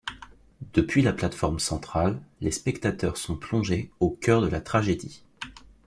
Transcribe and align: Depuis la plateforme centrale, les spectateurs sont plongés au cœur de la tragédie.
Depuis 0.73 1.03
la 1.03 1.13
plateforme 1.13 1.59
centrale, 1.59 2.19
les 2.39 2.49
spectateurs 2.49 3.17
sont 3.17 3.35
plongés 3.37 3.91
au 3.99 4.09
cœur 4.09 4.41
de 4.41 4.47
la 4.47 4.59
tragédie. 4.59 5.23